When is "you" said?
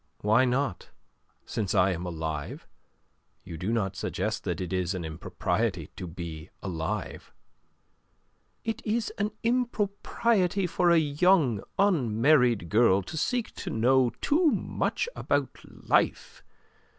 3.43-3.55